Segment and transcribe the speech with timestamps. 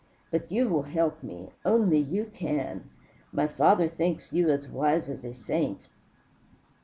[0.31, 1.51] But you will help me.
[1.63, 2.89] Only you can.
[3.31, 5.89] My father thinks you as wise as a saint.